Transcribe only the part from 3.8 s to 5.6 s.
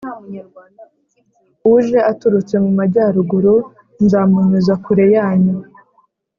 nzamunyuza kure yanyu;